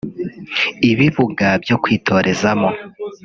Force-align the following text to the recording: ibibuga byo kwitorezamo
ibibuga 0.91 1.47
byo 1.63 1.75
kwitorezamo 1.83 2.69